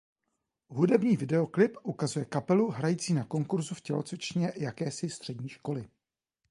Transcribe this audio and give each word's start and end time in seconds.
Hudební 0.67 1.17
videoklip 1.17 1.77
ukazuje 1.83 2.25
kapelu 2.25 2.69
hrající 2.69 3.13
na 3.13 3.23
konkurzu 3.25 3.75
v 3.75 3.81
tělocvičně 3.81 4.53
jakési 4.55 5.09
střední 5.09 5.49
školy. 5.49 5.89